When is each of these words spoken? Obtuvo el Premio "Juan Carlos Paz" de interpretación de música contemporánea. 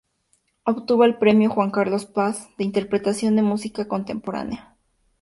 Obtuvo 0.63 1.03
el 1.03 1.19
Premio 1.19 1.51
"Juan 1.51 1.69
Carlos 1.69 2.05
Paz" 2.07 2.49
de 2.57 2.63
interpretación 2.63 3.35
de 3.35 3.43
música 3.43 3.87
contemporánea. 3.87 4.75